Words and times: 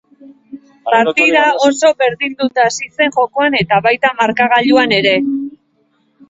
Partida 0.85 1.43
oso 1.67 1.91
berdinduta 1.99 2.65
hasi 2.69 2.89
zen 2.97 3.13
jokoan 3.19 3.59
eta 3.61 3.79
baita 3.89 4.13
markagailuan 4.23 4.97
ere. 4.99 5.13